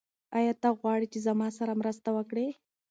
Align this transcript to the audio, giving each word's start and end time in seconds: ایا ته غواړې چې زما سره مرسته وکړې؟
ایا 0.37 0.53
ته 0.61 0.69
غواړې 0.79 1.07
چې 1.13 1.19
زما 1.27 1.47
سره 1.57 1.73
مرسته 1.81 2.09
وکړې؟ 2.17 2.47